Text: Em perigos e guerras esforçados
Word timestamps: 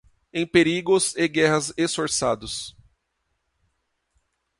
Em 0.33 0.47
perigos 0.47 1.15
e 1.15 1.27
guerras 1.27 1.71
esforçados 1.77 2.75